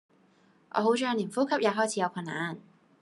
[0.71, 2.57] 我好像連呼吸也開始有困難